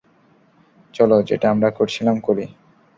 [0.93, 2.45] চলো, যেটা আমরা করছিলাম, করি!